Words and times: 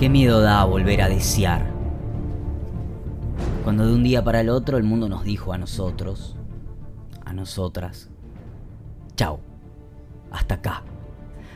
Qué 0.00 0.08
miedo 0.08 0.40
da 0.40 0.64
volver 0.64 1.02
a 1.02 1.10
desear. 1.10 1.70
Cuando 3.64 3.86
de 3.86 3.94
un 3.94 4.02
día 4.02 4.24
para 4.24 4.40
el 4.40 4.48
otro 4.48 4.78
el 4.78 4.82
mundo 4.82 5.10
nos 5.10 5.24
dijo 5.24 5.52
a 5.52 5.58
nosotros, 5.58 6.36
a 7.22 7.34
nosotras, 7.34 8.08
chao, 9.14 9.40
hasta 10.30 10.54
acá. 10.54 10.84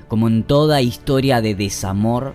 Como 0.09 0.29
en 0.29 0.43
toda 0.43 0.83
historia 0.83 1.41
de 1.41 1.55
desamor 1.55 2.35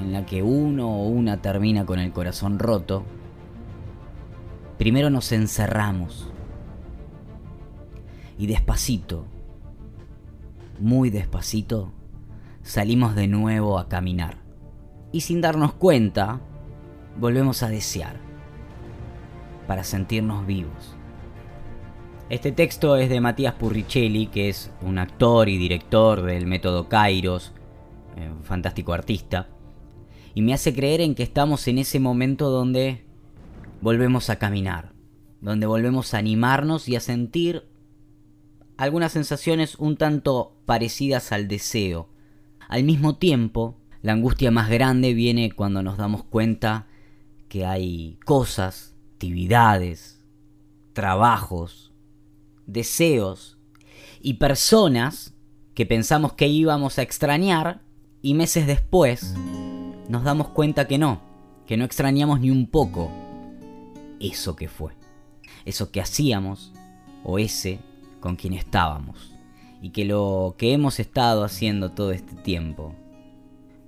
en 0.00 0.12
la 0.12 0.26
que 0.26 0.42
uno 0.42 1.00
o 1.00 1.08
una 1.08 1.40
termina 1.40 1.86
con 1.86 1.98
el 1.98 2.12
corazón 2.12 2.58
roto, 2.58 3.02
primero 4.76 5.08
nos 5.08 5.32
encerramos 5.32 6.30
y 8.36 8.48
despacito, 8.48 9.24
muy 10.78 11.08
despacito, 11.08 11.90
salimos 12.62 13.14
de 13.14 13.28
nuevo 13.28 13.78
a 13.78 13.88
caminar. 13.88 14.41
Y 15.12 15.20
sin 15.20 15.40
darnos 15.40 15.74
cuenta, 15.74 16.40
volvemos 17.18 17.62
a 17.62 17.68
desear, 17.68 18.16
para 19.66 19.84
sentirnos 19.84 20.46
vivos. 20.46 20.96
Este 22.30 22.50
texto 22.50 22.96
es 22.96 23.10
de 23.10 23.20
Matías 23.20 23.54
Purricelli, 23.54 24.26
que 24.26 24.48
es 24.48 24.70
un 24.80 24.98
actor 24.98 25.50
y 25.50 25.58
director 25.58 26.22
del 26.22 26.46
método 26.46 26.88
Kairos, 26.88 27.52
eh, 28.16 28.30
un 28.30 28.42
fantástico 28.42 28.94
artista, 28.94 29.50
y 30.34 30.40
me 30.40 30.54
hace 30.54 30.74
creer 30.74 31.02
en 31.02 31.14
que 31.14 31.22
estamos 31.22 31.68
en 31.68 31.76
ese 31.76 32.00
momento 32.00 32.48
donde 32.48 33.04
volvemos 33.82 34.30
a 34.30 34.36
caminar, 34.36 34.94
donde 35.42 35.66
volvemos 35.66 36.14
a 36.14 36.18
animarnos 36.18 36.88
y 36.88 36.96
a 36.96 37.00
sentir 37.00 37.68
algunas 38.78 39.12
sensaciones 39.12 39.74
un 39.74 39.98
tanto 39.98 40.56
parecidas 40.64 41.32
al 41.32 41.48
deseo. 41.48 42.08
Al 42.66 42.84
mismo 42.84 43.16
tiempo, 43.16 43.81
la 44.02 44.12
angustia 44.12 44.50
más 44.50 44.68
grande 44.68 45.14
viene 45.14 45.52
cuando 45.52 45.82
nos 45.82 45.96
damos 45.96 46.24
cuenta 46.24 46.86
que 47.48 47.64
hay 47.64 48.18
cosas, 48.24 48.94
actividades, 49.12 50.20
trabajos, 50.92 51.92
deseos 52.66 53.58
y 54.20 54.34
personas 54.34 55.34
que 55.74 55.86
pensamos 55.86 56.32
que 56.32 56.48
íbamos 56.48 56.98
a 56.98 57.02
extrañar 57.02 57.82
y 58.20 58.34
meses 58.34 58.66
después 58.66 59.34
nos 60.08 60.24
damos 60.24 60.48
cuenta 60.48 60.88
que 60.88 60.98
no, 60.98 61.22
que 61.66 61.76
no 61.76 61.84
extrañamos 61.84 62.40
ni 62.40 62.50
un 62.50 62.66
poco 62.66 63.10
eso 64.18 64.56
que 64.56 64.68
fue, 64.68 64.92
eso 65.64 65.92
que 65.92 66.00
hacíamos 66.00 66.72
o 67.22 67.38
ese 67.38 67.78
con 68.20 68.34
quien 68.34 68.54
estábamos 68.54 69.32
y 69.80 69.90
que 69.90 70.04
lo 70.04 70.56
que 70.58 70.72
hemos 70.72 70.98
estado 70.98 71.44
haciendo 71.44 71.92
todo 71.92 72.10
este 72.12 72.34
tiempo 72.34 72.94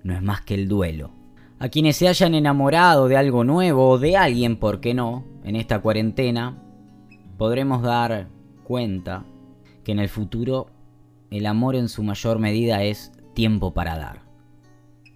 no 0.04 0.14
es 0.14 0.22
más 0.22 0.42
que 0.42 0.54
el 0.54 0.68
duelo. 0.68 1.10
A 1.58 1.68
quienes 1.68 1.96
se 1.96 2.06
hayan 2.06 2.34
enamorado 2.34 3.08
de 3.08 3.16
algo 3.16 3.42
nuevo 3.42 3.88
o 3.88 3.98
de 3.98 4.16
alguien, 4.16 4.56
¿por 4.56 4.80
qué 4.80 4.94
no?, 4.94 5.24
en 5.42 5.56
esta 5.56 5.80
cuarentena, 5.80 6.62
podremos 7.36 7.82
dar 7.82 8.28
cuenta 8.62 9.24
que 9.82 9.90
en 9.90 9.98
el 9.98 10.08
futuro 10.08 10.68
el 11.30 11.46
amor 11.46 11.74
en 11.74 11.88
su 11.88 12.04
mayor 12.04 12.38
medida 12.38 12.84
es 12.84 13.10
tiempo 13.34 13.74
para 13.74 13.98
dar. 13.98 14.22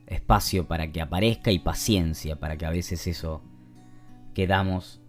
Espacio 0.06 0.66
para 0.66 0.90
que 0.90 1.00
aparezca 1.00 1.52
y 1.52 1.60
paciencia 1.60 2.36
para 2.36 2.56
que 2.56 2.66
a 2.66 2.70
veces 2.70 3.06
eso 3.06 3.42
que 4.34 4.48
damos 4.48 5.00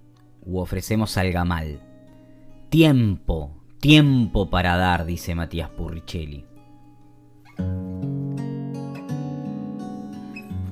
u 0.45 0.59
ofrecemos 0.59 1.11
salga 1.11 1.43
mal. 1.43 1.81
Tiempo 2.69 3.59
Tiempo 3.79 4.49
para 4.49 4.75
dar, 4.75 5.05
dice 5.05 5.35
Matías 5.35 5.69
Purricelli. 5.69 6.43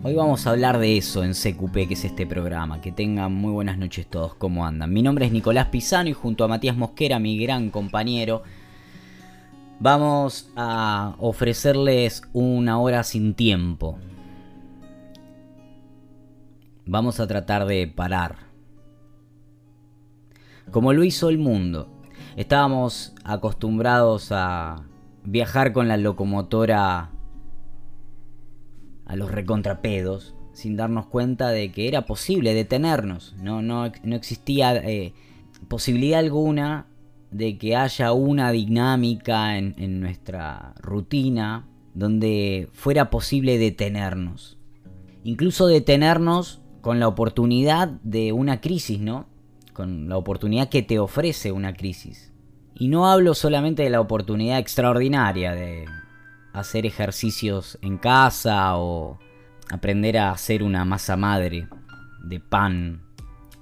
Hoy 0.04 0.14
vamos 0.14 0.46
a 0.46 0.52
hablar 0.52 0.80
de 0.80 0.98
eso 0.98 1.24
en 1.24 1.34
CQP, 1.34 1.88
que 1.88 1.94
es 1.94 2.06
este 2.06 2.26
programa. 2.26 2.82
Que 2.82 2.92
tengan 2.92 3.34
muy 3.34 3.52
buenas 3.52 3.78
noches 3.78 4.08
todos, 4.08 4.36
¿cómo 4.36 4.66
andan? 4.66 4.94
Mi 4.94 5.02
nombre 5.02 5.26
es 5.26 5.32
Nicolás 5.32 5.68
Pisano 5.68 6.10
y 6.10 6.14
junto 6.14 6.44
a 6.44 6.48
Matías 6.48 6.78
Mosquera, 6.78 7.20
mi 7.20 7.38
gran 7.38 7.70
compañero, 7.70 8.44
vamos 9.80 10.50
a 10.56 11.16
ofrecerles 11.20 12.22
una 12.34 12.80
hora 12.80 13.04
sin 13.04 13.34
tiempo. 13.34 13.98
Vamos 16.86 17.20
a 17.20 17.28
tratar 17.28 17.66
de 17.66 17.88
parar. 17.88 18.36
Como 20.72 20.94
lo 20.94 21.04
hizo 21.04 21.30
el 21.30 21.38
mundo 21.38 21.98
Estábamos 22.38 23.16
acostumbrados 23.24 24.32
a 24.32 24.84
viajar 25.24 25.74
con 25.74 25.88
la 25.88 25.98
locomotora 25.98 27.10
a 29.08 29.16
los 29.16 29.32
recontrapedos 29.32 30.36
sin 30.54 30.76
darnos 30.76 31.06
cuenta 31.08 31.50
de 31.50 31.72
que 31.72 31.88
era 31.88 32.06
posible 32.06 32.54
detenernos. 32.54 33.36
No, 33.42 33.62
no, 33.62 33.92
no 34.04 34.16
existía 34.16 34.76
eh, 34.76 35.14
posibilidad 35.68 36.20
alguna 36.20 36.88
de 37.32 37.58
que 37.58 37.76
haya 37.76 38.12
una 38.12 38.52
dinámica 38.52 39.58
en, 39.58 39.76
en 39.78 40.00
nuestra 40.00 40.74
rutina 40.82 41.68
donde 41.94 42.70
fuera 42.74 43.10
posible 43.10 43.58
detenernos. 43.58 44.58
Incluso 45.24 45.68
detenernos 45.68 46.62
con 46.82 47.00
la 47.00 47.08
oportunidad 47.08 47.90
de 48.04 48.32
una 48.32 48.62
crisis, 48.62 49.00
¿no? 49.00 49.28
con 49.74 50.10
la 50.10 50.18
oportunidad 50.18 50.70
que 50.70 50.82
te 50.82 50.98
ofrece 50.98 51.52
una 51.52 51.74
crisis. 51.74 52.34
Y 52.74 52.88
no 52.88 53.08
hablo 53.08 53.36
solamente 53.36 53.84
de 53.84 53.92
la 53.92 54.02
oportunidad 54.02 54.58
extraordinaria 54.58 55.54
de 55.54 55.86
hacer 56.60 56.86
ejercicios 56.86 57.78
en 57.82 57.98
casa 57.98 58.78
o 58.78 59.20
aprender 59.70 60.18
a 60.18 60.32
hacer 60.32 60.64
una 60.64 60.86
masa 60.86 61.18
madre 61.18 61.68
de 62.24 62.40
pan 62.40 63.02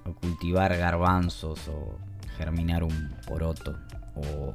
o 0.05 0.13
cultivar 0.13 0.75
garbanzos 0.77 1.67
o 1.67 1.97
germinar 2.37 2.83
un 2.83 3.15
poroto 3.27 3.77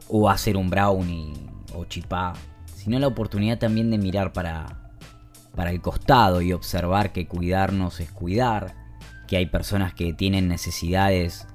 o, 0.09 0.31
hacer 0.31 0.57
un 0.57 0.71
brownie 0.71 1.35
o 1.75 1.85
chipá, 1.85 2.33
sino 2.75 2.99
la 2.99 3.07
oportunidad 3.07 3.59
también 3.59 3.91
de 3.91 3.99
mirar 3.99 4.33
para, 4.33 4.91
para 5.55 5.71
el 5.71 5.83
costado 5.83 6.41
y 6.41 6.53
observar 6.53 7.13
que 7.13 7.27
cuidarnos 7.27 8.01
es 8.01 8.11
cuidar, 8.11 8.75
que 9.29 9.37
hay 9.37 9.47
personas 9.47 9.93
que 9.93 10.15
tienen 10.15 10.49
necesidades 10.49 11.47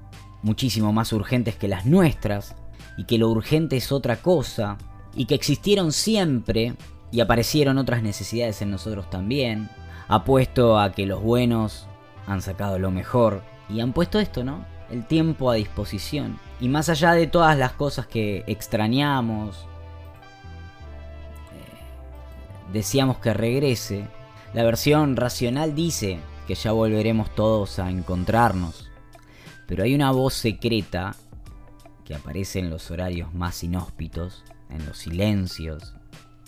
muchísimo 0.43 0.93
más 0.93 1.11
urgentes 1.13 1.55
que 1.55 1.67
las 1.67 1.87
nuestras, 1.87 2.55
y 2.97 3.05
que 3.05 3.17
lo 3.17 3.29
urgente 3.29 3.77
es 3.77 3.91
otra 3.91 4.17
cosa, 4.17 4.77
y 5.15 5.25
que 5.25 5.35
existieron 5.35 5.91
siempre 5.91 6.73
y 7.11 7.21
aparecieron 7.21 7.77
otras 7.77 8.03
necesidades 8.03 8.61
en 8.61 8.71
nosotros 8.71 9.09
también. 9.09 9.69
Apuesto 10.07 10.77
a 10.77 10.91
que 10.91 11.05
los 11.05 11.21
buenos 11.21 11.87
han 12.27 12.41
sacado 12.41 12.77
lo 12.77 12.91
mejor 12.91 13.41
y 13.69 13.79
han 13.79 13.93
puesto 13.93 14.19
esto, 14.19 14.43
¿no? 14.43 14.65
El 14.91 15.05
tiempo 15.07 15.49
a 15.49 15.55
disposición. 15.55 16.39
Y 16.59 16.69
más 16.69 16.89
allá 16.89 17.13
de 17.13 17.27
todas 17.27 17.57
las 17.57 17.71
cosas 17.73 18.05
que 18.05 18.43
extrañamos, 18.47 19.65
eh, 21.53 22.71
deseamos 22.71 23.17
que 23.17 23.33
regrese, 23.33 24.07
la 24.53 24.63
versión 24.63 25.15
racional 25.15 25.75
dice 25.75 26.19
que 26.47 26.55
ya 26.55 26.71
volveremos 26.71 27.33
todos 27.33 27.79
a 27.79 27.89
encontrarnos. 27.89 28.89
Pero 29.67 29.83
hay 29.83 29.95
una 29.95 30.11
voz 30.11 30.35
secreta 30.35 31.15
que 32.05 32.13
aparece 32.13 32.59
en 32.59 32.69
los 32.69 32.91
horarios 32.91 33.33
más 33.33 33.63
inhóspitos, 33.63 34.43
en 34.69 34.85
los 34.85 34.97
silencios, 34.97 35.95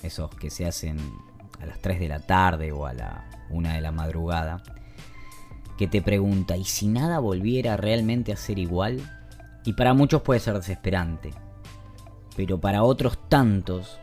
esos 0.03 0.29
que 0.35 0.49
se 0.49 0.65
hacen 0.65 0.97
a 1.61 1.65
las 1.65 1.79
3 1.81 1.99
de 1.99 2.07
la 2.07 2.19
tarde 2.19 2.71
o 2.71 2.85
a 2.85 2.93
la 2.93 3.29
1 3.49 3.69
de 3.69 3.81
la 3.81 3.91
madrugada, 3.91 4.61
que 5.77 5.87
te 5.87 6.01
pregunta, 6.01 6.57
¿y 6.57 6.65
si 6.65 6.87
nada 6.87 7.19
volviera 7.19 7.77
realmente 7.77 8.33
a 8.33 8.37
ser 8.37 8.59
igual? 8.59 8.99
Y 9.63 9.73
para 9.73 9.93
muchos 9.93 10.21
puede 10.21 10.39
ser 10.39 10.55
desesperante, 10.55 11.33
pero 12.35 12.59
para 12.59 12.83
otros 12.83 13.17
tantos 13.29 13.99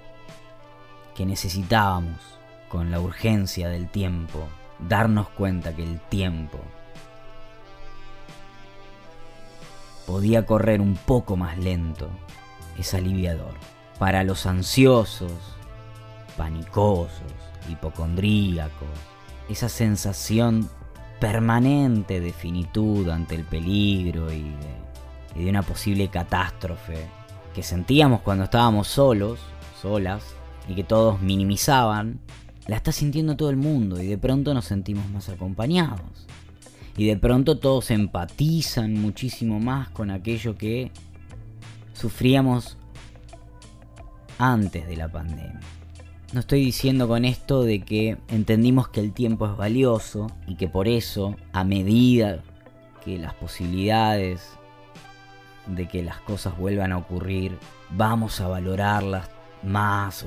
que 1.14 1.26
necesitábamos, 1.26 2.20
con 2.68 2.90
la 2.90 2.98
urgencia 2.98 3.68
del 3.68 3.88
tiempo, 3.88 4.48
darnos 4.80 5.28
cuenta 5.28 5.76
que 5.76 5.84
el 5.84 6.00
tiempo 6.00 6.58
podía 10.08 10.44
correr 10.44 10.80
un 10.80 10.96
poco 10.96 11.36
más 11.36 11.56
lento 11.56 12.10
es 12.78 12.92
aliviador. 12.92 13.54
Para 13.98 14.24
los 14.24 14.46
ansiosos, 14.46 15.32
panicosos, 16.36 17.32
hipocondríacos, 17.70 18.88
esa 19.48 19.68
sensación 19.68 20.68
permanente 21.20 22.20
de 22.20 22.32
finitud 22.32 23.08
ante 23.08 23.34
el 23.34 23.44
peligro 23.44 24.32
y 24.32 24.42
de, 24.42 25.40
y 25.40 25.44
de 25.44 25.50
una 25.50 25.62
posible 25.62 26.08
catástrofe 26.08 27.06
que 27.54 27.62
sentíamos 27.62 28.20
cuando 28.20 28.44
estábamos 28.44 28.88
solos, 28.88 29.38
solas, 29.80 30.24
y 30.68 30.74
que 30.74 30.84
todos 30.84 31.20
minimizaban, 31.20 32.18
la 32.66 32.76
está 32.76 32.92
sintiendo 32.92 33.36
todo 33.36 33.50
el 33.50 33.56
mundo 33.56 34.00
y 34.00 34.06
de 34.06 34.18
pronto 34.18 34.54
nos 34.54 34.64
sentimos 34.64 35.08
más 35.10 35.28
acompañados. 35.28 36.26
Y 36.96 37.06
de 37.06 37.16
pronto 37.16 37.58
todos 37.58 37.90
empatizan 37.90 38.94
muchísimo 38.94 39.60
más 39.60 39.88
con 39.88 40.10
aquello 40.10 40.56
que 40.56 40.92
sufríamos 41.92 42.78
antes 44.38 44.86
de 44.86 44.96
la 44.96 45.08
pandemia. 45.08 45.60
No 46.32 46.40
estoy 46.40 46.64
diciendo 46.64 47.06
con 47.06 47.24
esto 47.24 47.62
de 47.62 47.82
que 47.82 48.16
entendimos 48.28 48.88
que 48.88 49.00
el 49.00 49.12
tiempo 49.12 49.46
es 49.46 49.56
valioso 49.56 50.26
y 50.46 50.56
que 50.56 50.68
por 50.68 50.88
eso, 50.88 51.36
a 51.52 51.62
medida 51.62 52.40
que 53.04 53.18
las 53.18 53.34
posibilidades 53.34 54.50
de 55.66 55.86
que 55.86 56.02
las 56.02 56.18
cosas 56.20 56.58
vuelvan 56.58 56.92
a 56.92 56.98
ocurrir, 56.98 57.56
vamos 57.90 58.40
a 58.40 58.48
valorarlas 58.48 59.28
más 59.62 60.24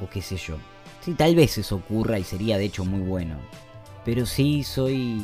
o, 0.00 0.08
qué 0.08 0.22
sé 0.22 0.36
yo. 0.36 0.56
Sí, 1.00 1.14
tal 1.14 1.34
vez 1.34 1.58
eso 1.58 1.76
ocurra 1.76 2.18
y 2.18 2.24
sería 2.24 2.56
de 2.56 2.66
hecho 2.66 2.84
muy 2.84 3.00
bueno. 3.00 3.36
Pero 4.04 4.26
sí 4.26 4.62
soy 4.62 5.20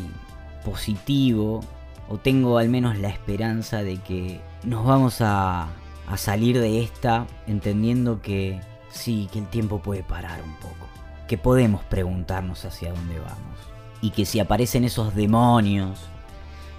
positivo 0.65 1.61
o 2.09 2.19
tengo 2.19 2.59
al 2.59 2.69
menos 2.69 2.99
la 2.99 3.09
esperanza 3.09 3.83
de 3.83 3.99
que 3.99 4.41
nos 4.65 4.85
vamos 4.85 5.21
a, 5.21 5.69
a 6.07 6.17
salir 6.17 6.61
de 6.61 6.83
esta 6.83 7.27
entendiendo 7.47 8.21
que 8.21 8.61
sí, 8.91 9.29
que 9.33 9.41
el 9.41 9.49
tiempo 9.49 9.81
puede 9.81 10.03
parar 10.03 10.43
un 10.43 10.55
poco, 10.57 10.87
que 11.29 11.39
podemos 11.39 11.83
preguntarnos 11.85 12.65
hacia 12.65 12.93
dónde 12.93 13.19
vamos. 13.19 13.59
Y 14.01 14.11
que 14.11 14.27
si 14.27 14.39
aparecen 14.39 14.85
esos 14.85 15.15
demonios 15.15 15.99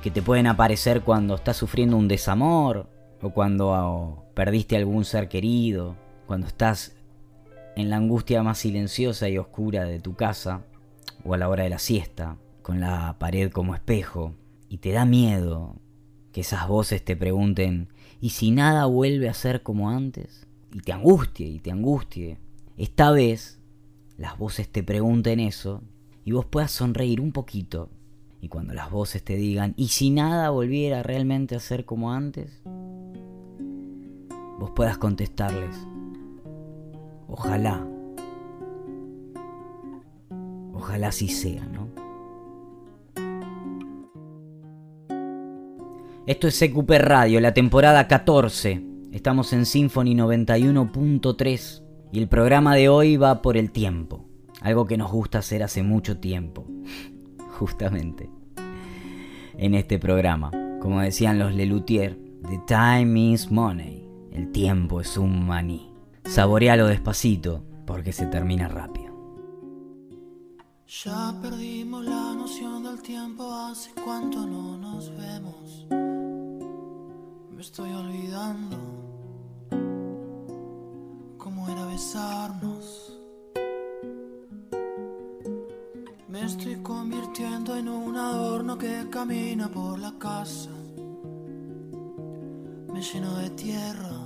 que 0.04 0.12
te 0.12 0.22
pueden 0.22 0.48
aparecer 0.48 1.02
cuando 1.02 1.36
estás 1.36 1.58
sufriendo 1.58 1.98
un 1.98 2.08
desamor 2.08 2.88
o 3.22 3.32
cuando 3.32 4.26
perdiste 4.36 4.78
algún 4.78 5.06
ser 5.06 5.28
querido, 5.28 5.96
cuando 6.28 6.46
estás 6.46 6.96
en 7.76 7.90
la 7.90 7.98
angustia 7.98 8.44
más 8.44 8.60
silenciosa 8.60 9.28
y 9.30 9.38
oscura 9.38 9.84
de 9.86 10.00
tu 10.00 10.16
casa 10.16 10.62
o 11.24 11.34
a 11.34 11.38
la 11.38 11.50
hora 11.50 11.64
de 11.64 11.72
la 11.72 11.80
siesta, 11.80 12.38
con 12.62 12.80
la 12.80 13.16
pared 13.18 13.52
como 13.52 13.76
espejo, 13.76 14.34
y 14.70 14.78
te 14.78 14.92
da 14.92 15.06
miedo 15.06 15.76
que 16.32 16.42
esas 16.42 16.68
voces 16.68 17.04
te 17.04 17.16
pregunten, 17.16 17.90
¿y 18.22 18.30
si 18.30 18.52
nada 18.52 18.86
vuelve 18.86 19.30
a 19.30 19.34
ser 19.34 19.64
como 19.64 19.90
antes? 19.90 20.48
Y 20.74 20.80
te 20.80 20.94
angustie 20.94 21.48
y 21.48 21.60
te 21.60 21.72
angustie. 21.72 22.38
Esta 22.78 23.12
vez 23.12 23.60
las 24.18 24.38
voces 24.38 24.70
te 24.70 24.84
pregunten 24.84 25.40
eso 25.40 25.82
y 26.24 26.32
vos 26.32 26.46
puedas 26.46 26.72
sonreír 26.72 27.22
un 27.22 27.32
poquito 27.32 27.90
y 28.42 28.48
cuando 28.48 28.74
las 28.74 28.92
voces 28.92 29.24
te 29.24 29.36
digan, 29.36 29.74
¿y 29.76 29.88
si 29.88 30.12
nada 30.12 30.52
volviera 30.52 31.02
realmente 31.02 31.56
a 31.56 31.60
ser 31.60 31.84
como 31.84 32.12
antes? 32.12 32.62
Vos 34.60 34.72
puedas 34.76 34.98
contestarles, 35.00 35.76
ojalá, 37.28 37.86
ojalá 40.74 41.12
sí 41.12 41.28
sea, 41.28 41.66
¿no? 41.66 41.85
Esto 46.28 46.48
es 46.48 46.60
CQP 46.60 46.90
Radio, 46.98 47.40
la 47.40 47.54
temporada 47.54 48.08
14. 48.08 48.84
Estamos 49.12 49.54
en 49.54 49.68
Symphony 49.68 50.16
91.3 50.16 51.84
y 52.12 52.18
el 52.18 52.28
programa 52.28 52.74
de 52.74 52.90
hoy 52.90 53.16
va 53.16 53.44
por 53.44 53.58
el 53.58 53.72
tiempo, 53.72 54.26
algo 54.62 54.88
que 54.88 54.98
nos 54.98 55.12
gusta 55.12 55.38
hacer 55.38 55.62
hace 55.62 55.84
mucho 55.84 56.18
tiempo, 56.18 56.66
justamente 57.60 58.32
en 59.56 59.76
este 59.76 60.00
programa. 60.00 60.50
Como 60.82 61.00
decían 61.00 61.38
los 61.38 61.54
Lelutier, 61.54 62.18
The 62.50 62.60
time 62.66 63.32
is 63.34 63.52
money. 63.52 64.10
El 64.32 64.52
tiempo 64.52 65.02
es 65.02 65.18
un 65.18 65.46
maní. 65.46 65.94
Saborealo 66.24 66.88
despacito 66.88 67.64
porque 67.86 68.14
se 68.14 68.26
termina 68.26 68.68
rápido. 68.68 69.14
Ya 70.88 71.36
perdimos 71.40 72.04
la 72.04 72.34
noción 72.34 72.82
del 72.82 73.00
tiempo, 73.04 73.54
hace 73.54 73.92
cuánto 74.04 74.44
no 74.48 74.76
nos 74.76 75.16
vemos. 75.16 75.86
Estoy 77.66 77.92
olvidando 77.94 78.78
cómo 81.40 81.68
era 81.68 81.84
besarnos. 81.88 83.12
Me 86.30 86.46
estoy 86.46 86.76
convirtiendo 86.84 87.76
en 87.76 87.90
un 87.90 88.18
adorno 88.18 88.78
que 88.78 89.10
camina 89.10 89.68
por 89.68 89.98
la 89.98 90.14
casa. 90.20 90.70
Me 92.94 93.02
lleno 93.02 93.36
de 93.40 93.50
tierra 93.50 94.25